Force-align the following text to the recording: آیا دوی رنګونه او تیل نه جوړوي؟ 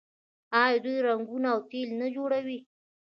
آیا 0.61 0.77
دوی 0.83 0.97
رنګونه 1.07 1.47
او 1.53 1.59
تیل 1.69 1.89
نه 2.01 2.07
جوړوي؟ 2.15 2.59